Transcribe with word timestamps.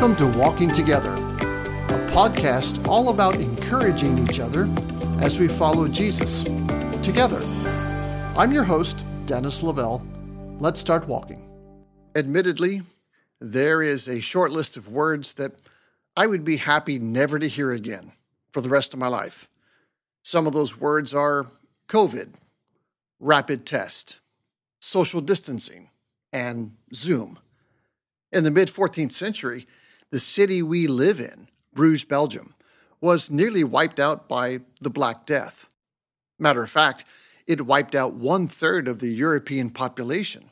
Welcome 0.00 0.32
to 0.32 0.38
Walking 0.38 0.70
Together, 0.70 1.12
a 1.12 2.10
podcast 2.10 2.88
all 2.88 3.10
about 3.10 3.36
encouraging 3.36 4.16
each 4.16 4.40
other 4.40 4.62
as 5.20 5.38
we 5.38 5.46
follow 5.46 5.86
Jesus 5.88 6.42
together. 7.02 7.38
I'm 8.34 8.50
your 8.50 8.64
host, 8.64 9.04
Dennis 9.26 9.62
Lavelle. 9.62 10.00
Let's 10.58 10.80
start 10.80 11.06
walking. 11.06 11.44
Admittedly, 12.16 12.80
there 13.40 13.82
is 13.82 14.08
a 14.08 14.22
short 14.22 14.52
list 14.52 14.78
of 14.78 14.88
words 14.88 15.34
that 15.34 15.52
I 16.16 16.26
would 16.26 16.44
be 16.44 16.56
happy 16.56 16.98
never 16.98 17.38
to 17.38 17.46
hear 17.46 17.70
again 17.70 18.12
for 18.52 18.62
the 18.62 18.70
rest 18.70 18.94
of 18.94 18.98
my 18.98 19.08
life. 19.08 19.50
Some 20.22 20.46
of 20.46 20.54
those 20.54 20.80
words 20.80 21.12
are 21.12 21.44
COVID, 21.88 22.36
rapid 23.18 23.66
test, 23.66 24.18
social 24.80 25.20
distancing, 25.20 25.90
and 26.32 26.74
Zoom. 26.94 27.38
In 28.32 28.44
the 28.44 28.50
mid 28.50 28.68
14th 28.68 29.12
century, 29.12 29.66
the 30.10 30.20
city 30.20 30.62
we 30.62 30.86
live 30.86 31.20
in, 31.20 31.48
Bruges, 31.72 32.04
Belgium, 32.04 32.54
was 33.00 33.30
nearly 33.30 33.64
wiped 33.64 34.00
out 34.00 34.28
by 34.28 34.60
the 34.80 34.90
Black 34.90 35.24
Death. 35.24 35.68
Matter 36.38 36.62
of 36.62 36.70
fact, 36.70 37.04
it 37.46 37.66
wiped 37.66 37.94
out 37.94 38.14
one 38.14 38.48
third 38.48 38.88
of 38.88 38.98
the 38.98 39.10
European 39.10 39.70
population. 39.70 40.50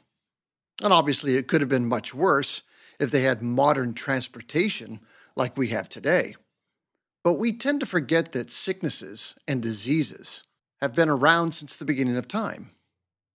And 0.82 0.92
obviously, 0.92 1.36
it 1.36 1.48
could 1.48 1.60
have 1.60 1.70
been 1.70 1.88
much 1.88 2.14
worse 2.14 2.62
if 3.00 3.10
they 3.10 3.20
had 3.22 3.42
modern 3.42 3.94
transportation 3.94 5.00
like 5.36 5.56
we 5.56 5.68
have 5.68 5.88
today. 5.88 6.36
But 7.24 7.34
we 7.34 7.52
tend 7.52 7.80
to 7.80 7.86
forget 7.86 8.32
that 8.32 8.50
sicknesses 8.50 9.34
and 9.46 9.62
diseases 9.62 10.44
have 10.80 10.94
been 10.94 11.08
around 11.08 11.52
since 11.52 11.76
the 11.76 11.84
beginning 11.84 12.16
of 12.16 12.28
time. 12.28 12.70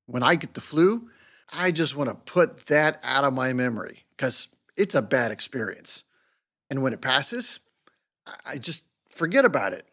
When 0.06 0.24
I 0.24 0.36
get 0.36 0.54
the 0.54 0.62
flu, 0.62 1.10
I 1.52 1.72
just 1.72 1.96
want 1.96 2.10
to 2.10 2.16
put 2.16 2.66
that 2.68 3.00
out 3.04 3.24
of 3.24 3.34
my 3.34 3.54
memory 3.54 4.06
because 4.16 4.48
it's 4.76 4.96
a 4.96 5.02
bad 5.02 5.32
experience. 5.32 6.04
And 6.74 6.82
when 6.82 6.94
it 6.94 7.02
passes, 7.02 7.60
I 8.48 8.58
just 8.58 8.82
forget 9.08 9.46
about 9.46 9.74
it 9.74 9.86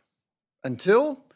until 0.64 1.26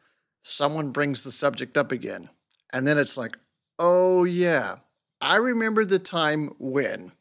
someone 0.41 0.91
brings 0.91 1.23
the 1.23 1.33
subject 1.33 1.77
up 1.77 1.93
again. 1.93 2.31
And 2.73 2.87
then 2.87 2.97
it's 2.97 3.19
like, 3.19 3.37
oh, 3.79 4.25
yeah, 4.25 4.77
I 5.21 5.37
remember 5.37 5.85
the 5.85 5.99
time 5.99 6.55
when. 6.59 7.13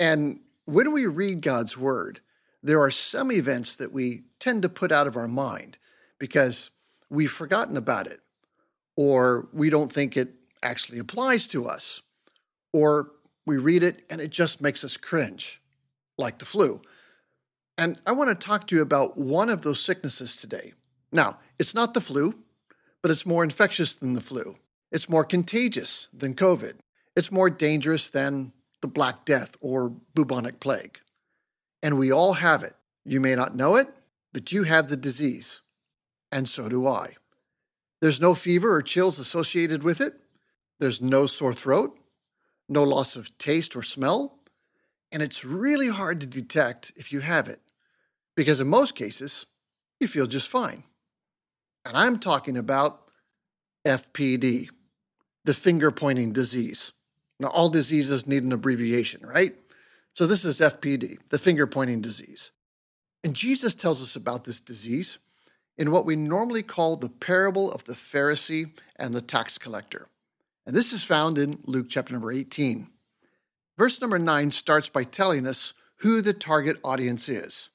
And 0.00 0.40
when 0.64 0.90
we 0.90 1.06
read 1.06 1.40
God's 1.40 1.78
word, 1.78 2.18
there 2.64 2.82
are 2.82 2.90
some 2.90 3.30
events 3.30 3.76
that 3.76 3.92
we 3.92 4.24
tend 4.40 4.62
to 4.62 4.68
put 4.68 4.90
out 4.90 5.06
of 5.06 5.16
our 5.16 5.28
mind 5.28 5.78
because 6.18 6.70
we've 7.10 7.30
forgotten 7.30 7.76
about 7.76 8.08
it, 8.08 8.18
or 8.96 9.48
we 9.52 9.70
don't 9.70 9.92
think 9.92 10.16
it 10.16 10.34
actually 10.64 10.98
applies 10.98 11.46
to 11.46 11.68
us, 11.68 12.02
or 12.72 13.12
we 13.46 13.56
read 13.56 13.84
it 13.84 14.04
and 14.10 14.20
it 14.20 14.30
just 14.30 14.60
makes 14.60 14.82
us 14.82 14.96
cringe, 14.96 15.62
like 16.18 16.40
the 16.40 16.44
flu. 16.44 16.82
And 17.80 17.98
I 18.06 18.12
want 18.12 18.28
to 18.28 18.34
talk 18.34 18.66
to 18.66 18.76
you 18.76 18.82
about 18.82 19.16
one 19.16 19.48
of 19.48 19.62
those 19.62 19.82
sicknesses 19.82 20.36
today. 20.36 20.74
Now, 21.12 21.38
it's 21.58 21.74
not 21.74 21.94
the 21.94 22.02
flu, 22.02 22.34
but 23.00 23.10
it's 23.10 23.24
more 23.24 23.42
infectious 23.42 23.94
than 23.94 24.12
the 24.12 24.20
flu. 24.20 24.58
It's 24.92 25.08
more 25.08 25.24
contagious 25.24 26.08
than 26.12 26.34
COVID. 26.34 26.74
It's 27.16 27.32
more 27.32 27.48
dangerous 27.48 28.10
than 28.10 28.52
the 28.82 28.86
Black 28.86 29.24
Death 29.24 29.56
or 29.62 29.94
bubonic 30.14 30.60
plague. 30.60 31.00
And 31.82 31.98
we 31.98 32.12
all 32.12 32.34
have 32.34 32.62
it. 32.62 32.74
You 33.06 33.18
may 33.18 33.34
not 33.34 33.56
know 33.56 33.76
it, 33.76 33.88
but 34.34 34.52
you 34.52 34.64
have 34.64 34.88
the 34.88 34.96
disease. 34.98 35.62
And 36.30 36.46
so 36.46 36.68
do 36.68 36.86
I. 36.86 37.14
There's 38.02 38.20
no 38.20 38.34
fever 38.34 38.74
or 38.74 38.82
chills 38.82 39.18
associated 39.18 39.82
with 39.82 40.02
it. 40.02 40.20
There's 40.80 41.00
no 41.00 41.26
sore 41.26 41.54
throat, 41.54 41.98
no 42.68 42.82
loss 42.82 43.16
of 43.16 43.38
taste 43.38 43.74
or 43.74 43.82
smell. 43.82 44.36
And 45.10 45.22
it's 45.22 45.46
really 45.46 45.88
hard 45.88 46.20
to 46.20 46.26
detect 46.26 46.92
if 46.94 47.10
you 47.10 47.20
have 47.20 47.48
it, 47.48 47.60
because 48.40 48.58
in 48.58 48.68
most 48.68 48.94
cases, 48.94 49.44
you 50.00 50.08
feel 50.08 50.26
just 50.26 50.48
fine. 50.48 50.82
And 51.84 51.94
I'm 51.94 52.18
talking 52.18 52.56
about 52.56 53.02
FPD, 53.86 54.70
the 55.44 55.52
finger 55.52 55.90
pointing 55.90 56.32
disease. 56.32 56.92
Now, 57.38 57.48
all 57.48 57.68
diseases 57.68 58.26
need 58.26 58.42
an 58.42 58.52
abbreviation, 58.54 59.20
right? 59.26 59.54
So 60.14 60.26
this 60.26 60.46
is 60.46 60.58
FPD, 60.58 61.18
the 61.28 61.38
finger 61.38 61.66
pointing 61.66 62.00
disease. 62.00 62.50
And 63.22 63.36
Jesus 63.36 63.74
tells 63.74 64.00
us 64.00 64.16
about 64.16 64.44
this 64.44 64.62
disease 64.62 65.18
in 65.76 65.90
what 65.90 66.06
we 66.06 66.16
normally 66.16 66.62
call 66.62 66.96
the 66.96 67.10
parable 67.10 67.70
of 67.70 67.84
the 67.84 67.92
Pharisee 67.92 68.70
and 68.96 69.14
the 69.14 69.20
tax 69.20 69.58
collector. 69.58 70.06
And 70.64 70.74
this 70.74 70.94
is 70.94 71.04
found 71.04 71.36
in 71.36 71.58
Luke 71.66 71.88
chapter 71.90 72.14
number 72.14 72.32
18. 72.32 72.88
Verse 73.76 74.00
number 74.00 74.18
9 74.18 74.50
starts 74.50 74.88
by 74.88 75.04
telling 75.04 75.46
us 75.46 75.74
who 75.96 76.22
the 76.22 76.32
target 76.32 76.78
audience 76.82 77.28
is. 77.28 77.68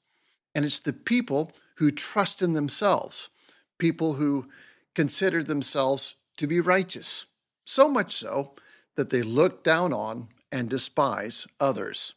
And 0.56 0.64
it's 0.64 0.80
the 0.80 0.94
people 0.94 1.52
who 1.74 1.90
trust 1.90 2.40
in 2.40 2.54
themselves, 2.54 3.28
people 3.76 4.14
who 4.14 4.48
consider 4.94 5.44
themselves 5.44 6.16
to 6.38 6.46
be 6.46 6.60
righteous, 6.60 7.26
so 7.66 7.90
much 7.90 8.14
so 8.14 8.54
that 8.96 9.10
they 9.10 9.20
look 9.20 9.62
down 9.62 9.92
on 9.92 10.28
and 10.50 10.70
despise 10.70 11.46
others. 11.60 12.14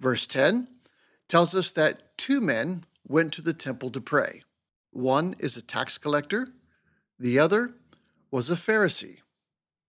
Verse 0.00 0.26
10 0.26 0.66
tells 1.28 1.54
us 1.54 1.70
that 1.70 2.18
two 2.18 2.40
men 2.40 2.82
went 3.06 3.32
to 3.34 3.42
the 3.42 3.54
temple 3.54 3.90
to 3.90 4.00
pray. 4.00 4.42
One 4.90 5.36
is 5.38 5.56
a 5.56 5.62
tax 5.62 5.98
collector, 5.98 6.48
the 7.16 7.38
other 7.38 7.70
was 8.32 8.50
a 8.50 8.56
Pharisee. 8.56 9.18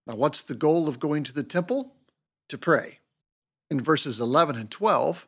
Now, 0.06 0.14
what's 0.14 0.42
the 0.42 0.54
goal 0.54 0.86
of 0.86 1.00
going 1.00 1.24
to 1.24 1.32
the 1.32 1.42
temple? 1.42 1.96
To 2.50 2.56
pray. 2.56 3.00
In 3.68 3.80
verses 3.80 4.20
11 4.20 4.54
and 4.54 4.70
12, 4.70 5.26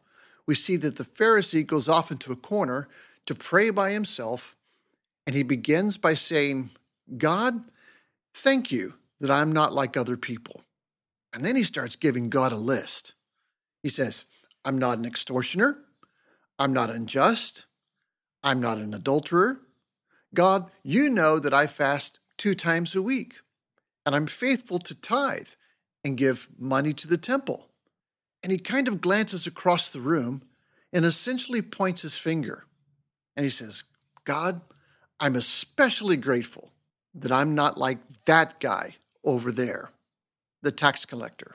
we 0.51 0.57
see 0.57 0.75
that 0.75 0.97
the 0.97 1.05
Pharisee 1.05 1.65
goes 1.65 1.89
off 1.89 2.11
into 2.11 2.33
a 2.33 2.37
corner 2.37 2.89
to 3.25 3.37
pray 3.37 3.71
by 3.71 3.93
himself, 3.93 4.57
and 5.25 5.37
he 5.37 5.45
begins 5.45 5.97
by 5.97 6.15
saying, 6.15 6.71
God, 7.17 7.63
thank 8.35 8.73
you 8.73 8.95
that 9.21 9.31
I'm 9.31 9.53
not 9.53 9.73
like 9.73 9.97
other 9.97 10.17
people. 10.17 10.63
And 11.33 11.45
then 11.45 11.55
he 11.55 11.63
starts 11.63 11.95
giving 11.95 12.31
God 12.31 12.51
a 12.51 12.57
list. 12.57 13.13
He 13.85 13.89
says, 13.89 14.25
I'm 14.65 14.77
not 14.77 14.99
an 14.99 15.05
extortioner. 15.05 15.79
I'm 16.59 16.73
not 16.73 16.91
unjust. 16.91 17.67
I'm 18.43 18.61
not 18.61 18.79
an 18.79 18.93
adulterer. 18.93 19.61
God, 20.35 20.69
you 20.83 21.09
know 21.11 21.39
that 21.39 21.55
I 21.55 21.69
fast 21.69 22.19
two 22.37 22.57
times 22.57 22.97
a 22.97 23.03
week, 23.03 23.37
and 24.05 24.17
I'm 24.17 24.27
faithful 24.27 24.81
to 24.81 24.97
tithe 24.97 25.51
and 26.03 26.19
give 26.19 26.49
money 26.59 26.93
to 26.95 27.07
the 27.07 27.19
temple. 27.19 27.70
And 28.43 28.51
he 28.51 28.59
kind 28.59 28.89
of 28.89 29.01
glances 29.01 29.47
across 29.47 29.89
the 29.89 30.01
room 30.01 30.43
and 30.93 31.05
essentially 31.05 31.63
points 31.63 32.03
his 32.03 32.17
finger. 32.17 32.65
And 33.37 33.45
he 33.45 33.51
says, 33.51 33.85
God, 34.25 34.61
I'm 35.19 35.37
especially 35.37 36.17
grateful 36.17 36.71
that 37.15 37.33
I'm 37.33 37.55
not 37.55 37.77
like 37.77 37.99
that 38.25 38.61
guy 38.61 38.97
over 39.25 39.53
there, 39.53 39.91
the 40.63 40.73
tax 40.73 41.05
collector. 41.05 41.55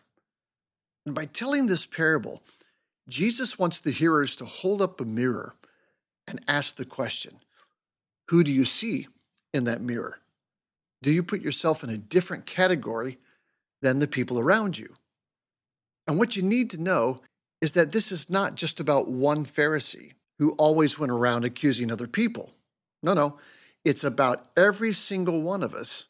And 1.06 1.16
by 1.16 1.25
telling 1.25 1.68
this 1.68 1.85
parable, 1.85 2.44
Jesus 3.07 3.59
wants 3.59 3.79
the 3.79 3.91
hearers 3.91 4.35
to 4.38 4.45
hold 4.45 4.81
up 4.81 5.00
a 5.00 5.06
mirror 5.06 5.53
and 6.28 6.41
ask 6.47 6.75
the 6.75 6.85
question 6.85 7.40
Who 8.29 8.44
do 8.44 8.51
you 8.51 8.66
see 8.66 9.07
in 9.53 9.66
that 9.66 9.81
mirror? 9.81 10.19
Do 11.01 11.12
you 11.12 11.24
put 11.24 11.41
yourself 11.41 11.84
in 11.84 11.90
a 11.90 11.97
different 11.97 12.45
category 12.45 13.19
than 13.81 14.00
the 14.00 14.07
people 14.07 14.40
around 14.40 14.78
you? 14.78 14.88
And 16.08 16.18
what 16.18 16.36
you 16.36 16.44
need 16.44 16.70
to 16.72 16.82
know 16.82 17.22
is 17.62 17.72
that 17.74 17.92
this 17.92 18.12
is 18.12 18.30
not 18.30 18.56
just 18.56 18.80
about 18.80 19.08
one 19.08 19.46
Pharisee 19.46 20.12
who 20.38 20.52
always 20.52 21.00
went 21.00 21.12
around 21.12 21.46
accusing 21.46 21.92
other 21.92 22.08
people. 22.08 22.52
No, 23.02 23.14
no, 23.14 23.38
it's 23.84 24.04
about 24.04 24.48
every 24.58 24.94
single 24.94 25.42
one 25.42 25.64
of 25.64 25.74
us 25.74 26.08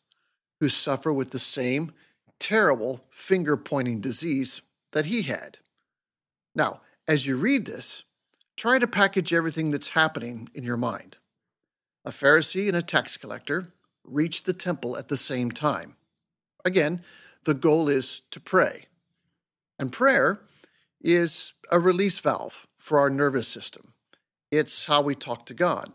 who 0.60 0.70
suffer 0.70 1.14
with 1.14 1.32
the 1.32 1.40
same 1.40 1.92
terrible 2.40 3.06
finger 3.09 3.56
pointing 3.58 4.02
disease 4.02 4.62
that 4.92 5.06
he 5.06 5.24
had. 5.24 5.59
Now, 6.56 6.82
as 7.08 7.26
you 7.26 7.36
read 7.36 7.66
this, 7.66 8.03
try 8.58 8.80
to 8.80 8.88
package 8.88 9.34
everything 9.34 9.72
that's 9.72 9.90
happening 9.90 10.50
in 10.53 10.64
your 10.64 10.78
mind. 10.78 11.18
A 12.06 12.12
Pharisee 12.12 12.68
and 12.68 12.78
a 12.78 12.82
tax 12.82 13.18
collector 13.18 13.66
reach 14.03 14.44
the 14.44 14.53
temple 14.53 14.98
at 14.98 15.08
the 15.08 15.18
same 15.18 15.52
time. 15.52 15.96
Again, 16.64 17.03
the 17.44 17.53
goal 17.53 17.90
is 17.90 18.22
to 18.32 18.40
pray. 18.40 18.86
And 19.78 19.92
prayer 19.92 20.42
is 21.02 21.54
a 21.72 21.80
release 21.80 22.20
valve 22.20 22.68
for 22.78 23.00
our 23.00 23.10
nervous 23.10 23.48
system. 23.48 23.94
It's 24.52 24.86
how 24.86 25.02
we 25.02 25.16
talk 25.16 25.46
to 25.48 25.54
God. 25.54 25.92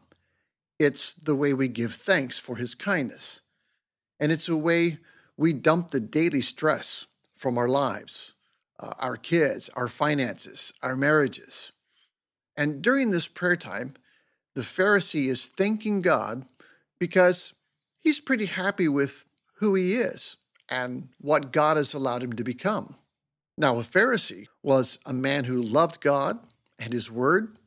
It's 0.78 1.14
the 1.14 1.34
way 1.34 1.52
we 1.52 1.68
give 1.68 1.94
thanks 1.94 2.38
for 2.38 2.56
his 2.56 2.74
kindness. 2.74 3.40
And 4.18 4.32
it's 4.32 4.48
a 4.48 4.56
way 4.56 4.98
we 5.36 5.52
dump 5.52 5.90
the 5.90 6.00
daily 6.00 6.42
stress 6.42 7.06
from 7.34 7.56
our 7.56 7.68
lives 7.68 8.34
uh, 8.78 8.94
our 8.98 9.16
kids, 9.16 9.68
our 9.76 9.88
finances, 9.88 10.72
our 10.82 10.96
marriages. 10.96 11.72
And 12.56 12.80
during 12.80 13.10
this 13.10 13.28
prayer 13.28 13.56
time, 13.56 13.92
the 14.54 14.62
Pharisee 14.62 15.28
is 15.28 15.46
thanking 15.46 16.00
God 16.00 16.46
because 16.98 17.52
he's 18.00 18.20
pretty 18.20 18.46
happy 18.46 18.88
with 18.88 19.26
who 19.56 19.74
he 19.74 19.94
is 19.94 20.36
and 20.68 21.08
what 21.20 21.52
God 21.52 21.76
has 21.76 21.92
allowed 21.94 22.22
him 22.22 22.32
to 22.34 22.44
become. 22.44 22.96
Now, 23.60 23.78
a 23.78 23.82
Pharisee 23.82 24.46
was 24.62 24.98
a 25.04 25.12
man 25.12 25.44
who 25.44 25.62
loved 25.62 26.00
God 26.00 26.38
and 26.78 26.94
his 26.94 27.10
word. 27.10 27.58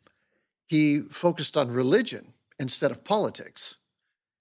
He 0.67 1.01
focused 1.01 1.55
on 1.55 1.69
religion 1.69 2.33
instead 2.57 2.89
of 2.89 3.03
politics. 3.03 3.75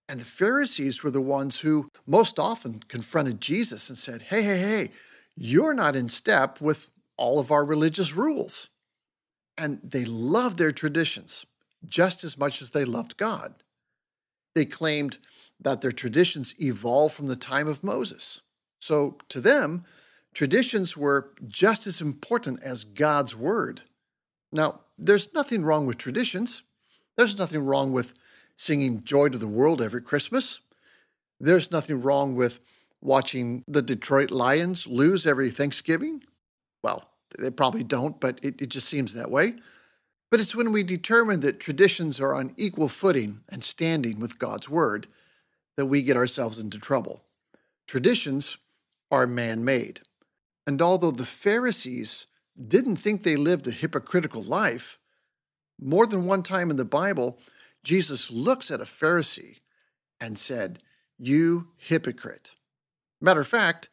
And 0.09 0.19
the 0.19 0.25
Pharisees 0.25 1.03
were 1.03 1.11
the 1.11 1.21
ones 1.21 1.61
who 1.61 1.91
most 2.07 2.39
often 2.39 2.81
confronted 2.89 3.43
Jesus 3.43 3.91
and 3.91 3.99
said, 3.99 4.23
Hey, 4.23 4.41
hey, 4.43 4.61
hey, 4.61 4.89
you're 5.37 5.75
not 5.75 5.95
in 5.95 6.09
step 6.09 6.59
with 6.59 6.89
all 7.19 7.39
of 7.39 7.51
our 7.51 7.67
religious 7.67 8.17
rules. 8.17 8.71
And 9.59 9.79
they 9.85 10.07
loved 10.07 10.57
their 10.57 10.73
traditions 10.73 11.45
just 11.87 12.25
as 12.25 12.39
much 12.39 12.63
as 12.63 12.71
they 12.71 12.87
loved 12.87 13.19
God. 13.19 13.57
They 14.55 14.65
claimed 14.65 15.19
that 15.61 15.83
their 15.83 15.93
traditions 15.93 16.55
evolved 16.59 17.15
from 17.15 17.27
the 17.27 17.37
time 17.37 17.69
of 17.69 17.85
Moses. 17.85 18.41
So 18.81 19.19
to 19.29 19.39
them, 19.43 19.85
traditions 20.35 20.97
were 20.97 21.33
just 21.47 21.87
as 21.87 22.01
important 22.01 22.63
as 22.63 22.85
God's 22.85 23.37
word. 23.37 23.83
Now, 24.53 24.81
there's 24.99 25.33
nothing 25.35 25.65
wrong 25.65 25.87
with 25.87 25.99
traditions. 25.99 26.63
There's 27.17 27.39
nothing 27.39 27.65
wrong 27.65 27.93
with 27.93 28.15
singing 28.57 29.03
Joy 29.03 29.29
to 29.29 29.39
the 29.39 29.49
World 29.49 29.83
every 29.83 30.03
Christmas. 30.03 30.61
There's 31.41 31.71
nothing 31.71 32.03
wrong 32.03 32.35
with 32.35 32.61
watching 33.01 33.65
the 33.67 33.83
Detroit 33.83 34.31
Lions 34.31 34.87
lose 34.87 35.27
every 35.27 35.51
Thanksgiving. 35.51 36.23
Well, 36.83 37.09
they 37.39 37.51
probably 37.51 37.83
don't, 37.83 38.21
but 38.21 38.39
it, 38.43 38.61
it 38.63 38.69
just 38.69 38.89
seems 38.89 39.15
that 39.15 39.31
way. 39.31 39.55
But 40.31 40.41
it's 40.41 40.57
when 40.57 40.73
we 40.73 40.83
determine 40.83 41.41
that 41.41 41.61
traditions 41.61 42.21
are 42.21 42.35
on 42.35 42.55
equal 42.57 42.89
footing 42.89 43.41
and 43.49 43.63
standing 43.63 44.21
with 44.21 44.39
God's 44.39 44.69
Word 44.69 45.07
that 45.77 45.87
we 45.87 46.03
get 46.03 46.17
ourselves 46.17 46.59
into 46.59 46.79
trouble. 46.79 47.23
Traditions 47.87 48.57
are 49.11 49.27
man 49.27 49.65
made. 49.65 50.01
And 50.67 50.81
although 50.81 51.11
the 51.11 51.27
Pharisees 51.27 52.27
didn't 52.69 52.97
think 52.97 53.23
they 53.23 53.37
lived 53.37 53.67
a 53.67 53.73
hypocritical 53.73 54.43
life, 54.43 54.99
more 55.81 56.07
than 56.07 56.27
one 56.27 56.43
time 56.43 56.71
in 56.71 56.77
the 56.77 56.85
Bible, 56.85 57.39
Jesus 57.83 58.31
looks 58.31 58.71
at 58.71 58.81
a 58.81 58.85
Pharisee 58.85 59.59
and 60.21 60.39
said, 60.39 60.81
You 61.19 61.69
hypocrite. 61.77 62.53
Matter 63.21 63.41
of 63.41 63.49
fact, 63.49 63.89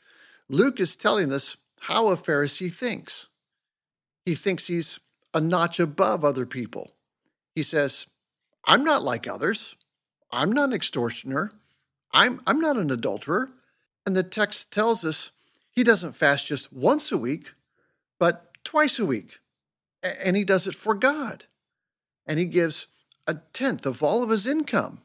Luke 0.47 0.79
is 0.79 0.95
telling 0.95 1.31
us 1.31 1.57
how 1.81 2.09
a 2.09 2.17
Pharisee 2.17 2.71
thinks. 2.71 3.27
He 4.25 4.35
thinks 4.35 4.67
he's 4.67 4.99
a 5.33 5.41
notch 5.41 5.79
above 5.79 6.23
other 6.23 6.45
people. 6.45 6.91
He 7.55 7.63
says, 7.63 8.05
I'm 8.65 8.83
not 8.83 9.03
like 9.03 9.27
others. 9.27 9.75
I'm 10.31 10.51
not 10.51 10.69
an 10.69 10.75
extortioner. 10.75 11.49
I'm, 12.11 12.41
I'm 12.45 12.59
not 12.59 12.77
an 12.77 12.91
adulterer. 12.91 13.49
And 14.05 14.15
the 14.15 14.23
text 14.23 14.71
tells 14.71 15.03
us 15.03 15.31
he 15.79 15.83
doesn't 15.85 16.11
fast 16.11 16.45
just 16.45 16.73
once 16.73 17.09
a 17.09 17.17
week, 17.17 17.53
but 18.19 18.53
twice 18.65 18.99
a 18.99 19.05
week. 19.05 19.39
And 20.03 20.35
he 20.35 20.43
does 20.43 20.67
it 20.67 20.75
for 20.75 20.93
God. 20.93 21.45
And 22.27 22.37
he 22.37 22.43
gives 22.43 22.87
a 23.25 23.35
tenth 23.53 23.85
of 23.85 24.03
all 24.03 24.21
of 24.21 24.29
his 24.29 24.45
income, 24.45 25.03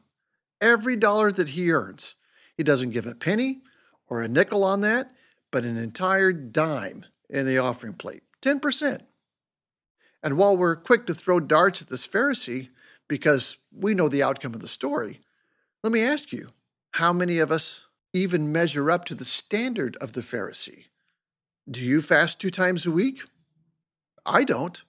every 0.59 0.97
dollar 0.97 1.31
that 1.31 1.47
he 1.49 1.71
earns. 1.71 2.15
He 2.57 2.63
doesn't 2.63 2.89
give 2.89 3.05
a 3.05 3.15
penny 3.15 3.61
or 4.09 4.21
a 4.21 4.27
nickel 4.27 4.65
on 4.65 4.81
that, 4.81 5.13
but 5.49 5.63
an 5.63 5.77
entire 5.77 6.33
dime 6.33 7.05
in 7.29 7.45
the 7.45 7.57
offering 7.57 7.93
plate 7.93 8.23
10%. 8.41 8.99
And 10.21 10.37
while 10.37 10.57
we're 10.57 10.75
quick 10.75 11.05
to 11.05 11.13
throw 11.13 11.39
darts 11.39 11.81
at 11.81 11.87
this 11.87 12.05
Pharisee 12.05 12.67
because 13.07 13.57
we 13.71 13.93
know 13.93 14.09
the 14.09 14.23
outcome 14.23 14.53
of 14.53 14.61
the 14.61 14.67
story, 14.67 15.21
let 15.83 15.93
me 15.93 16.03
ask 16.03 16.33
you 16.33 16.49
how 16.91 17.13
many 17.13 17.39
of 17.39 17.49
us 17.49 17.85
even 18.15 18.51
measure 18.51 18.89
up 18.89 19.05
to 19.05 19.15
the 19.15 19.25
standard 19.25 19.97
of 19.97 20.13
the 20.13 20.21
Pharisee? 20.21 20.85
Do 21.69 21.81
you 21.81 22.01
fast 22.01 22.39
two 22.39 22.49
times 22.49 22.85
a 22.85 22.91
week? 22.91 23.21
I 24.25 24.43
don't. 24.43 24.81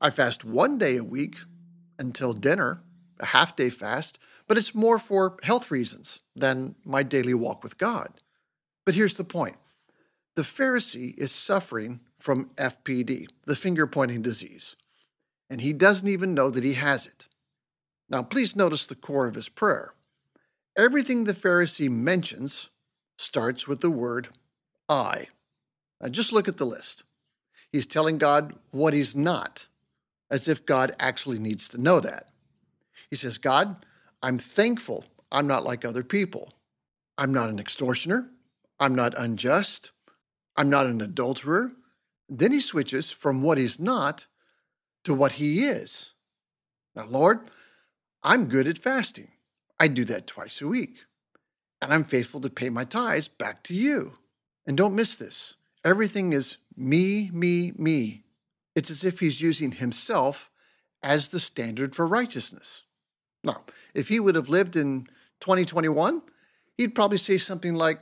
I 0.00 0.10
fast 0.10 0.44
one 0.44 0.78
day 0.78 0.96
a 0.96 1.04
week 1.04 1.36
until 1.98 2.32
dinner, 2.32 2.82
a 3.18 3.26
half 3.26 3.56
day 3.56 3.68
fast, 3.68 4.18
but 4.46 4.56
it's 4.56 4.74
more 4.74 4.98
for 4.98 5.36
health 5.42 5.70
reasons 5.70 6.20
than 6.36 6.76
my 6.84 7.02
daily 7.02 7.34
walk 7.34 7.62
with 7.62 7.78
God. 7.78 8.20
But 8.84 8.94
here's 8.94 9.14
the 9.14 9.24
point 9.24 9.56
the 10.36 10.42
Pharisee 10.42 11.16
is 11.18 11.32
suffering 11.32 12.00
from 12.18 12.50
FPD, 12.56 13.26
the 13.44 13.56
finger 13.56 13.86
pointing 13.86 14.22
disease, 14.22 14.76
and 15.50 15.60
he 15.60 15.72
doesn't 15.72 16.08
even 16.08 16.34
know 16.34 16.50
that 16.50 16.64
he 16.64 16.74
has 16.74 17.06
it. 17.06 17.26
Now, 18.08 18.22
please 18.22 18.54
notice 18.54 18.86
the 18.86 18.94
core 18.94 19.26
of 19.26 19.34
his 19.34 19.48
prayer. 19.48 19.94
Everything 20.76 21.24
the 21.24 21.34
Pharisee 21.34 21.90
mentions 21.90 22.70
starts 23.18 23.68
with 23.68 23.80
the 23.80 23.90
word 23.90 24.28
I. 24.88 25.28
Now, 26.00 26.08
just 26.08 26.32
look 26.32 26.48
at 26.48 26.56
the 26.56 26.66
list. 26.66 27.04
He's 27.70 27.86
telling 27.86 28.18
God 28.18 28.54
what 28.70 28.94
he's 28.94 29.14
not, 29.14 29.66
as 30.30 30.48
if 30.48 30.66
God 30.66 30.92
actually 30.98 31.38
needs 31.38 31.68
to 31.70 31.80
know 31.80 32.00
that. 32.00 32.28
He 33.10 33.16
says, 33.16 33.38
God, 33.38 33.84
I'm 34.22 34.38
thankful 34.38 35.04
I'm 35.30 35.46
not 35.46 35.64
like 35.64 35.84
other 35.84 36.04
people. 36.04 36.52
I'm 37.16 37.32
not 37.32 37.48
an 37.48 37.58
extortioner. 37.58 38.28
I'm 38.78 38.94
not 38.94 39.14
unjust. 39.16 39.90
I'm 40.56 40.68
not 40.68 40.86
an 40.86 41.00
adulterer. 41.00 41.72
Then 42.28 42.52
he 42.52 42.60
switches 42.60 43.10
from 43.10 43.42
what 43.42 43.58
he's 43.58 43.80
not 43.80 44.26
to 45.04 45.14
what 45.14 45.32
he 45.32 45.64
is. 45.64 46.10
Now, 46.94 47.06
Lord, 47.06 47.48
I'm 48.22 48.48
good 48.48 48.68
at 48.68 48.78
fasting. 48.78 49.31
I 49.82 49.88
do 49.88 50.04
that 50.04 50.28
twice 50.28 50.62
a 50.62 50.68
week. 50.68 51.06
And 51.80 51.92
I'm 51.92 52.04
faithful 52.04 52.40
to 52.42 52.48
pay 52.48 52.68
my 52.68 52.84
tithes 52.84 53.26
back 53.26 53.64
to 53.64 53.74
you. 53.74 54.12
And 54.64 54.76
don't 54.76 54.94
miss 54.94 55.16
this 55.16 55.54
everything 55.84 56.32
is 56.32 56.58
me, 56.76 57.30
me, 57.32 57.72
me. 57.76 58.22
It's 58.76 58.92
as 58.92 59.02
if 59.02 59.18
he's 59.18 59.40
using 59.40 59.72
himself 59.72 60.50
as 61.02 61.28
the 61.28 61.40
standard 61.40 61.96
for 61.96 62.06
righteousness. 62.06 62.84
Now, 63.42 63.64
if 63.92 64.06
he 64.06 64.20
would 64.20 64.36
have 64.36 64.48
lived 64.48 64.76
in 64.76 65.08
2021, 65.40 66.22
he'd 66.78 66.94
probably 66.94 67.18
say 67.18 67.36
something 67.36 67.74
like, 67.74 67.98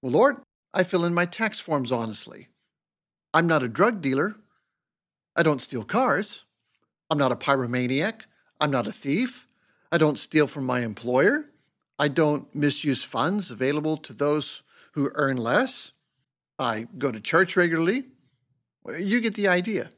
Well, 0.00 0.12
Lord, 0.12 0.36
I 0.72 0.84
fill 0.84 1.04
in 1.04 1.14
my 1.14 1.26
tax 1.26 1.58
forms 1.58 1.90
honestly. 1.90 2.46
I'm 3.34 3.48
not 3.48 3.64
a 3.64 3.68
drug 3.68 4.00
dealer. 4.00 4.36
I 5.34 5.42
don't 5.42 5.62
steal 5.62 5.82
cars. 5.82 6.44
I'm 7.10 7.18
not 7.18 7.32
a 7.32 7.36
pyromaniac. 7.36 8.20
I'm 8.60 8.70
not 8.70 8.86
a 8.86 8.92
thief. 8.92 9.47
I 9.90 9.98
don't 9.98 10.18
steal 10.18 10.46
from 10.46 10.64
my 10.64 10.80
employer. 10.80 11.46
I 11.98 12.08
don't 12.08 12.52
misuse 12.54 13.02
funds 13.02 13.50
available 13.50 13.96
to 13.98 14.12
those 14.12 14.62
who 14.92 15.10
earn 15.14 15.36
less. 15.36 15.92
I 16.58 16.86
go 16.96 17.10
to 17.10 17.20
church 17.20 17.56
regularly. 17.56 18.04
You 18.98 19.20
get 19.20 19.34
the 19.34 19.48
idea. 19.48 19.90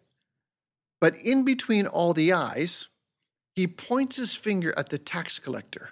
But 1.00 1.16
in 1.16 1.44
between 1.44 1.87
all 1.87 2.12
the 2.12 2.32
eyes, 2.32 2.88
he 3.54 3.66
points 3.66 4.16
his 4.16 4.35
finger 4.35 4.75
at 4.76 4.90
the 4.90 4.99
tax 4.99 5.38
collector 5.38 5.90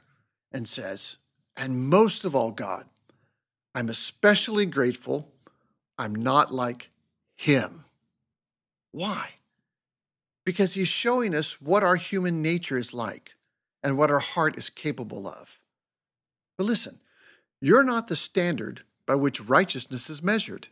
and 0.52 0.68
says, 0.68 1.18
And 1.56 1.88
most 1.88 2.24
of 2.24 2.34
all, 2.34 2.50
God, 2.50 2.84
I'm 3.74 3.88
especially 3.88 4.66
grateful 4.66 5.28
I'm 5.98 6.14
not 6.14 6.52
like 6.52 6.90
him. 7.34 7.84
Why? 8.92 9.30
Because 10.44 10.74
he's 10.74 10.88
showing 10.88 11.34
us 11.34 11.60
what 11.60 11.82
our 11.82 11.96
human 11.96 12.40
nature 12.40 12.78
is 12.78 12.94
like 12.94 13.34
and 13.82 13.96
what 13.96 14.10
our 14.10 14.18
heart 14.18 14.58
is 14.58 14.70
capable 14.70 15.26
of. 15.26 15.60
But 16.56 16.66
listen, 16.66 16.98
you're 17.60 17.84
not 17.84 18.08
the 18.08 18.16
standard 18.16 18.82
by 19.06 19.14
which 19.14 19.40
righteousness 19.40 20.10
is 20.10 20.22
measured. 20.22 20.68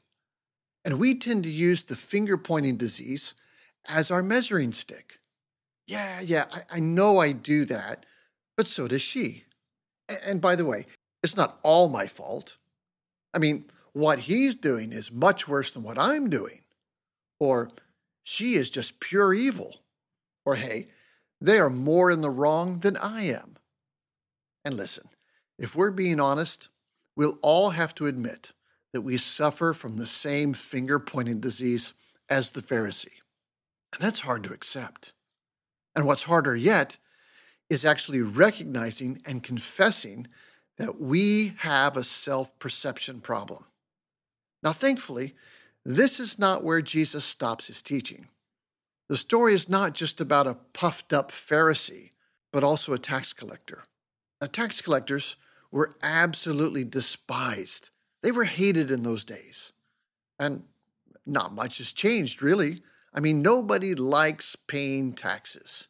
And 0.85 0.99
we 0.99 1.15
tend 1.15 1.45
to 1.45 1.51
use 1.51 1.85
the 1.85 1.97
finger 1.97 2.37
pointing 2.37 2.77
disease 2.77 3.35
as 3.87 4.11
our 4.11 4.23
measuring 4.23 4.73
stick. 4.73 5.19
Yeah, 5.87 6.21
yeah, 6.21 6.45
I, 6.53 6.77
I, 6.77 6.81
know 6.81 7.19
I 7.19 7.33
do 7.33 7.65
that, 7.67 8.05
but 8.57 8.67
so 8.67 8.89
does 8.89 9.03
she. 9.03 9.45
And, 10.09 10.19
and 10.25 10.41
by 10.41 10.57
the 10.57 10.65
way, 10.65 10.87
it's 11.23 11.37
not 11.37 11.59
all 11.63 11.89
my 11.89 12.07
fault. 12.07 12.57
I 13.35 13.39
mean, 13.39 13.67
what 13.93 14.21
he's 14.21 14.55
doing 14.55 14.93
is 14.93 15.11
much 15.11 15.49
worse 15.49 15.73
than 15.73 15.83
what 15.83 15.99
I'm 15.99 16.29
doing. 16.29 16.61
Or 17.41 17.71
she 18.23 18.55
is 18.55 18.71
just 18.71 19.01
pure 19.01 19.33
evil. 19.33 19.77
Or 20.45 20.57
hey, 20.57 20.89
they 21.41 21.59
are 21.59 21.71
more 21.71 22.11
in 22.11 22.23
the 22.23 22.31
wrong 22.31 22.79
than 22.81 22.97
I 22.97 23.23
am. 23.23 23.57
And 24.65 24.77
listen, 24.77 25.09
if 25.59 25.75
we're 25.75 25.91
being 25.91 26.21
honest, 26.21 26.69
we'll 27.17 27.39
all 27.43 27.71
have 27.71 27.95
to 27.97 28.07
admit 28.07 28.53
that 28.93 29.03
we 29.03 29.17
suffer 29.17 29.73
from 29.73 29.97
the 29.97 30.07
same 30.07 30.55
finger 30.55 30.99
pointing 30.99 31.41
disease 31.41 31.93
as 32.29 32.51
the 32.51 32.63
Pharisee. 32.63 33.19
And 33.93 34.01
that's 34.03 34.21
hard 34.21 34.45
to 34.45 34.53
accept. 34.53 35.13
And 35.95 36.07
what's 36.07 36.25
harder 36.25 36.57
yet 36.57 36.99
is 37.71 37.85
actually 37.85 38.23
recognizing 38.23 39.23
and 39.27 39.43
confessing 39.43 40.29
that 40.79 41.01
we 41.01 41.55
have 41.59 41.97
a 41.97 42.05
self 42.05 42.57
perception 42.59 43.21
problem. 43.21 43.65
Now, 44.63 44.73
thankfully, 44.73 45.35
this 45.85 46.19
is 46.21 46.39
not 46.39 46.65
where 46.65 46.83
Jesus 46.83 47.25
stops 47.25 47.69
his 47.69 47.83
teaching. 47.83 48.27
The 49.09 49.17
story 49.17 49.55
is 49.55 49.69
not 49.69 49.95
just 49.95 50.21
about 50.21 50.47
a 50.47 50.55
puffed 50.73 51.13
up 51.13 51.31
Pharisee, 51.31 52.11
but 52.53 52.65
also 52.65 52.93
a 52.93 52.99
tax 52.99 53.33
collector. 53.33 53.85
Now, 54.41 54.49
tax 54.49 54.81
collectors 54.81 55.37
were 55.71 55.95
absolutely 56.03 56.85
despised, 56.85 57.91
they 58.23 58.33
were 58.33 58.45
hated 58.45 58.91
in 58.91 59.03
those 59.03 59.25
days. 59.25 59.73
And 60.39 60.65
not 61.25 61.55
much 61.55 61.79
has 61.79 61.93
changed, 61.93 62.43
really. 62.43 62.83
I 63.15 63.21
mean, 63.21 63.41
nobody 63.41 63.95
likes 63.95 64.57
paying 64.57 65.15
taxes. 65.15 65.89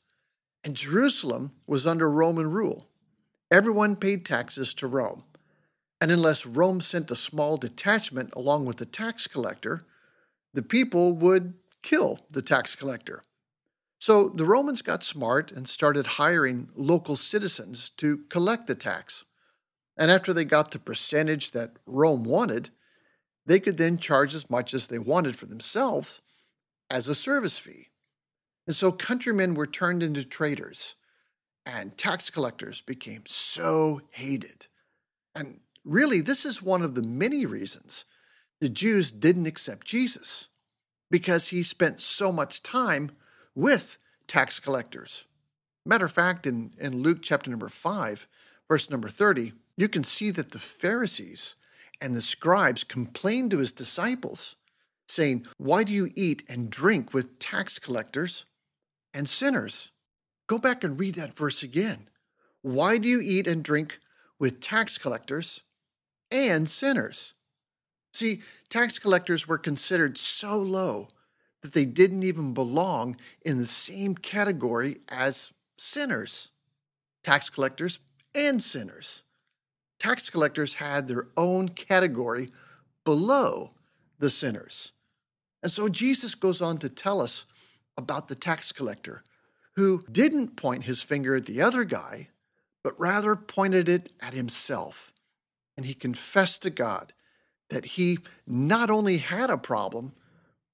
And 0.63 0.77
Jerusalem 0.77 1.53
was 1.67 1.87
under 1.87 2.11
Roman 2.11 2.51
rule. 2.51 2.89
Everyone 3.51 3.97
paid 3.97 4.25
taxes 4.25 4.75
to 4.75 4.87
Rome. 4.87 5.21
And 6.01 6.11
unless 6.11 6.47
Rome 6.47 6.81
sent 6.81 7.11
a 7.11 7.17
small 7.17 7.57
detachment 7.57 8.33
along 8.35 8.67
with 8.67 8.77
the 8.77 8.87
tax 8.87 9.27
collector, 9.27 9.81
the 10.53 10.63
people 10.63 11.13
would 11.13 11.55
kill 11.87 12.19
the 12.28 12.43
tax 12.43 12.75
collector. 12.75 13.23
So 13.99 14.28
the 14.28 14.45
Romans 14.45 14.83
got 14.83 15.05
smart 15.05 15.52
and 15.52 15.69
started 15.69 16.07
hiring 16.07 16.69
local 16.75 17.14
citizens 17.14 17.90
to 17.97 18.19
collect 18.28 18.66
the 18.66 18.75
tax. 18.75 19.25
And 19.97 20.11
after 20.11 20.35
they 20.35 20.45
got 20.45 20.73
the 20.73 20.81
percentage 20.81 21.52
that 21.52 21.76
Rome 21.87 22.25
wanted, 22.25 22.71
they 23.47 23.61
could 23.61 23.78
then 23.78 23.99
charge 23.99 24.35
as 24.35 24.50
much 24.50 24.75
as 24.75 24.88
they 24.88 24.99
wanted 24.99 25.37
for 25.37 25.47
themselves 25.47 26.21
as 26.90 27.07
a 27.07 27.14
service 27.14 27.59
fee. 27.59 27.88
And 28.66 28.75
so 28.75 28.90
countrymen 28.90 29.55
were 29.55 29.66
turned 29.66 30.02
into 30.02 30.25
traitors, 30.25 30.97
and 31.64 31.97
tax 31.97 32.31
collectors 32.31 32.81
became 32.81 33.23
so 33.26 34.00
hated. 34.11 34.66
And 35.37 35.61
really, 35.85 36.21
this 36.21 36.45
is 36.45 36.61
one 36.61 36.83
of 36.83 36.97
the 36.97 37.02
many 37.02 37.47
reasons 37.47 38.05
the 38.61 38.69
Jews 38.69 39.12
didn't 39.12 39.47
accept 39.47 39.87
Jesus, 39.87 40.49
because 41.11 41.49
he 41.49 41.63
spent 41.63 42.01
so 42.01 42.33
much 42.33 42.63
time 42.63 43.13
with 43.55 43.99
tax 44.27 44.59
collectors. 44.59 45.25
Matter 45.85 46.05
of 46.05 46.13
fact, 46.13 46.47
in, 46.47 46.73
in 46.79 47.03
Luke 47.03 47.19
chapter 47.23 47.51
number 47.51 47.69
5, 47.69 48.29
verse 48.69 48.91
number 48.91 49.09
30, 49.09 49.53
you 49.77 49.89
can 49.89 50.05
see 50.05 50.31
that 50.33 50.51
the 50.51 50.59
Pharisees 50.59 51.55
and 52.01 52.15
the 52.15 52.23
scribes 52.23 52.85
complained 52.85 53.51
to 53.53 53.59
his 53.59 53.73
disciples, 53.73 54.57
saying, 55.07 55.47
Why 55.59 55.85
do 55.85 55.93
you 55.93 56.11
eat 56.15 56.43
and 56.49 56.71
drink 56.71 57.15
with 57.15 57.39
tax 57.39 57.79
collectors 57.79 58.45
and 59.15 59.29
sinners? 59.29 59.91
Go 60.47 60.59
back 60.59 60.85
and 60.85 60.99
read 60.99 61.15
that 61.17 61.37
verse 61.37 61.63
again. 61.63 62.09
Why 62.63 62.99
do 62.99 63.09
you 63.09 63.21
eat 63.21 63.47
and 63.47 63.63
drink 63.63 64.01
with 64.39 64.61
tax 64.61 64.99
collectors 64.99 65.61
and 66.31 66.69
sinners? 66.69 67.33
See, 68.17 68.41
tax 68.71 68.99
collectors 68.99 69.47
were 69.47 69.59
considered 69.59 70.17
so 70.17 70.57
low 70.57 71.09
that 71.61 71.75
they 71.75 71.85
didn't 71.85 72.23
even 72.23 72.55
belong 72.55 73.19
in 73.45 73.59
the 73.59 73.67
same 73.67 74.15
category 74.15 75.01
as 75.11 75.53
sinners, 75.77 76.49
tax 77.23 77.51
collectors, 77.51 77.99
and 78.35 78.63
sinners. 78.63 79.23
Tax 80.01 80.31
collectors 80.31 80.73
had 80.73 81.09
their 81.09 81.29
own 81.37 81.69
category 81.69 82.49
below 83.05 83.73
the 84.19 84.31
sinners. 84.31 84.93
And 85.63 85.71
so 85.71 85.87
Jesus 85.87 86.35
goes 86.35 86.63
on 86.63 86.79
to 86.79 86.89
tell 86.89 87.21
us 87.21 87.45
about 87.99 88.29
the 88.29 88.35
tax 88.35 88.73
collector 88.73 89.25
who 89.75 90.03
didn't 90.11 90.57
point 90.57 90.85
his 90.85 91.03
finger 91.03 91.37
at 91.37 91.45
the 91.45 91.61
other 91.61 91.85
guy, 91.85 92.29
but 92.83 92.99
rather 92.99 93.37
pointed 93.37 93.91
it 93.91 94.11
at 94.21 94.33
himself. 94.33 95.13
And 95.77 95.85
he 95.85 95.93
confessed 95.93 96.63
to 96.63 96.71
God 96.71 97.13
that 97.71 97.85
he 97.85 98.19
not 98.47 98.91
only 98.91 99.19
had 99.19 99.51
a 99.51 99.59
problem, 99.59 100.13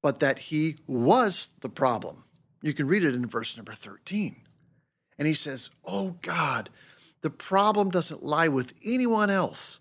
but 0.03 0.21
that 0.21 0.39
he 0.39 0.77
was 0.87 1.51
the 1.61 1.69
problem. 1.69 2.25
You 2.63 2.73
can 2.73 2.87
read 2.87 3.05
it 3.05 3.15
in 3.15 3.27
verse 3.27 3.57
number 3.57 3.73
13. 3.73 4.37
And 5.19 5.29
he 5.29 5.35
says, 5.35 5.71
Oh 5.85 6.17
God, 6.23 6.71
the 7.23 7.31
problem 7.31 7.91
doesn't 7.91 8.23
lie 8.23 8.49
with 8.49 8.75
anyone 8.85 9.31
else. 9.31 9.79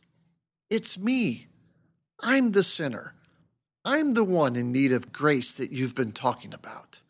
It's 0.70 0.98
me. 0.98 1.48
I'm 2.22 2.52
the 2.52 2.64
sinner. 2.64 3.14
I'm 3.84 4.14
the 4.14 4.24
one 4.24 4.56
in 4.56 4.72
need 4.72 4.92
of 4.92 5.12
grace 5.12 5.54
that 5.56 5.72
you've 5.72 5.96
been 5.96 6.12
talking 6.12 6.54
about. 6.54 7.02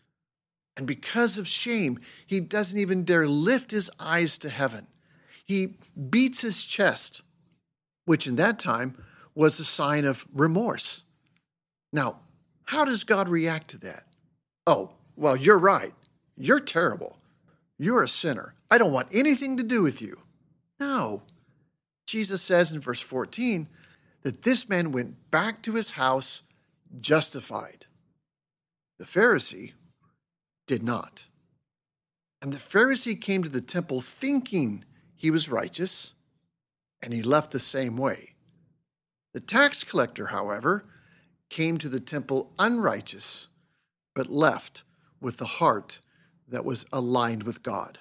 And 0.77 0.87
because 0.87 1.37
of 1.37 1.47
shame, 1.47 1.99
he 2.25 2.39
doesn't 2.39 2.79
even 2.79 3.03
dare 3.03 3.27
lift 3.27 3.71
his 3.71 3.89
eyes 3.99 4.37
to 4.39 4.49
heaven. 4.49 4.87
He 5.45 5.75
beats 6.09 6.41
his 6.41 6.63
chest, 6.63 7.21
which 8.05 8.25
in 8.25 8.37
that 8.37 8.57
time 8.57 8.95
was 9.35 9.59
a 9.59 9.65
sign 9.65 10.05
of 10.05 10.25
remorse. 10.33 11.03
Now, 11.93 12.19
how 12.65 12.85
does 12.85 13.03
God 13.03 13.29
react 13.29 13.69
to 13.71 13.77
that? 13.79 14.05
Oh, 14.65 14.91
well, 15.15 15.35
you're 15.35 15.57
right. 15.57 15.93
You're 16.37 16.59
terrible. 16.59 17.17
You're 17.77 18.03
a 18.03 18.07
sinner. 18.07 18.53
I 18.69 18.77
don't 18.77 18.93
want 18.93 19.09
anything 19.11 19.57
to 19.57 19.63
do 19.63 19.81
with 19.81 20.01
you. 20.01 20.19
No. 20.79 21.23
Jesus 22.07 22.41
says 22.41 22.71
in 22.71 22.79
verse 22.79 23.01
14 23.01 23.67
that 24.23 24.43
this 24.43 24.69
man 24.69 24.91
went 24.91 25.31
back 25.31 25.61
to 25.63 25.73
his 25.73 25.91
house 25.91 26.41
justified. 26.99 27.85
The 28.99 29.05
Pharisee 29.05 29.71
did 30.67 30.83
not. 30.83 31.25
And 32.41 32.53
the 32.53 32.57
Pharisee 32.57 33.19
came 33.19 33.43
to 33.43 33.49
the 33.49 33.61
temple 33.61 34.01
thinking 34.01 34.83
he 35.15 35.29
was 35.29 35.49
righteous, 35.49 36.13
and 37.01 37.13
he 37.13 37.21
left 37.21 37.51
the 37.51 37.59
same 37.59 37.97
way. 37.97 38.30
The 39.33 39.39
tax 39.39 39.83
collector, 39.83 40.27
however, 40.27 40.85
came 41.49 41.77
to 41.77 41.89
the 41.89 41.99
temple 41.99 42.51
unrighteous, 42.59 43.47
but 44.13 44.29
left 44.29 44.83
with 45.21 45.37
the 45.37 45.45
heart 45.45 45.99
that 46.47 46.65
was 46.65 46.85
aligned 46.91 47.43
with 47.43 47.63
God. 47.63 47.99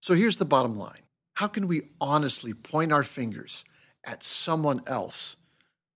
So 0.00 0.14
here's 0.14 0.36
the 0.36 0.44
bottom 0.44 0.76
line 0.76 1.02
How 1.34 1.48
can 1.48 1.66
we 1.66 1.90
honestly 2.00 2.54
point 2.54 2.92
our 2.92 3.02
fingers 3.02 3.64
at 4.04 4.22
someone 4.22 4.82
else 4.86 5.36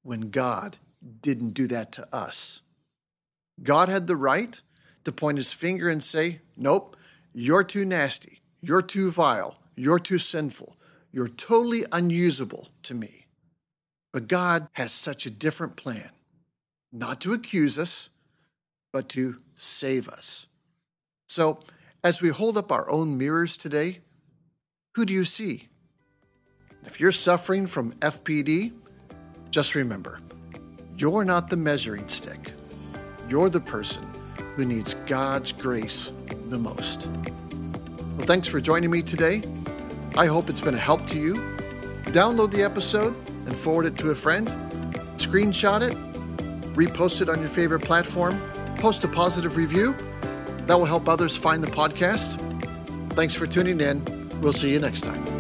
when 0.03 0.31
God 0.31 0.77
didn't 1.23 1.51
do 1.51 1.67
that 1.69 1.93
to 1.93 2.15
us? 2.15 2.61
God 3.63 3.89
had 3.89 4.07
the 4.07 4.17
right 4.17 4.61
to 5.05 5.13
point 5.13 5.39
his 5.39 5.53
finger 5.53 5.89
and 5.89 6.03
say, 6.03 6.41
Nope, 6.57 6.97
you're 7.33 7.65
too 7.65 7.85
nasty, 7.85 8.41
you're 8.61 8.83
too 8.83 9.11
vile, 9.11 9.57
you're 9.77 9.99
too 9.99 10.19
sinful, 10.19 10.77
you're 11.11 11.29
totally 11.29 11.85
unusable 11.93 12.69
to 12.83 12.95
me. 12.95 13.26
But 14.17 14.29
God 14.29 14.69
has 14.73 14.93
such 14.93 15.27
a 15.27 15.31
different 15.31 15.77
plan 15.77 16.09
not 16.91 17.21
to 17.21 17.35
accuse 17.35 17.79
us, 17.79 18.09
but 18.91 19.11
to 19.11 19.37
save 19.57 20.09
us. 20.09 20.47
So, 21.29 21.61
as 22.03 22.23
we 22.23 22.31
hold 22.31 22.57
up 22.57 22.73
our 22.73 22.91
own 22.91 23.19
mirrors 23.19 23.59
today, 23.59 23.99
who 24.95 25.05
do 25.05 25.13
you 25.13 25.27
see? 25.27 25.69
If 26.87 26.99
you're 26.99 27.13
suffering 27.13 27.67
from 27.67 27.93
FPD, 27.97 28.73
just 29.51 29.75
remember 29.75 30.19
you're 30.97 31.27
not 31.27 31.51
the 31.51 31.59
measuring 31.59 32.09
stick. 32.09 32.53
You're 33.29 33.51
the 33.51 33.61
person 33.61 34.03
who 34.55 34.65
needs 34.65 34.95
God's 34.95 35.53
grace 35.53 36.09
the 36.49 36.57
most. 36.57 37.05
Well, 37.05 38.27
thanks 38.27 38.49
for 38.49 38.61
joining 38.63 38.91
me 38.91 39.03
today. 39.03 39.43
I 40.17 40.25
hope 40.25 40.49
it's 40.49 40.63
been 40.63 40.75
a 40.75 40.79
help 40.79 41.05
to 41.09 41.21
you. 41.21 41.35
Download 42.15 42.51
the 42.51 42.63
episode 42.63 43.15
and 43.47 43.57
forward 43.57 43.87
it 43.87 43.97
to 43.99 44.11
a 44.11 44.15
friend. 44.15 44.49
Screenshot 45.17 45.83
it 45.83 45.97
repost 46.77 47.23
it 47.23 47.29
on 47.29 47.41
your 47.41 47.49
favorite 47.49 47.81
platform, 47.81 48.39
post 48.77 49.03
a 49.03 49.09
positive 49.09 49.57
review. 49.57 49.95
That 50.67 50.79
will 50.79 50.85
help 50.85 51.09
others 51.09 51.37
find 51.37 51.63
the 51.63 51.71
podcast. 51.71 52.39
Thanks 53.15 53.35
for 53.35 53.47
tuning 53.47 53.81
in. 53.81 54.05
We'll 54.41 54.53
see 54.53 54.71
you 54.71 54.79
next 54.79 55.03
time. 55.03 55.36